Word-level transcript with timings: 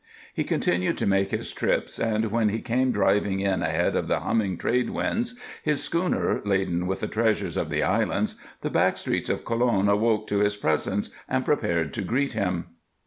He 0.33 0.43
continued 0.43 0.97
to 0.97 1.05
make 1.05 1.29
his 1.29 1.53
trips 1.53 1.99
and, 1.99 2.31
when 2.31 2.49
he 2.49 2.59
came 2.59 2.91
driving 2.91 3.39
in 3.39 3.61
ahead 3.61 3.95
of 3.95 4.07
the 4.07 4.21
humming 4.21 4.57
trade 4.57 4.89
winds, 4.89 5.39
his 5.61 5.83
schooner 5.83 6.41
laden 6.43 6.87
with 6.87 7.01
the 7.01 7.07
treasures 7.07 7.55
of 7.55 7.69
the 7.69 7.83
islands, 7.83 8.33
the 8.61 8.71
back 8.71 8.97
streets 8.97 9.29
of 9.29 9.45
Colon 9.45 9.87
awoke 9.87 10.25
to 10.29 10.39
his 10.39 10.55
presence 10.55 11.11
and 11.29 11.45
prepared 11.45 11.93
to 11.93 12.01
greet 12.01 12.33
him. 12.33 12.69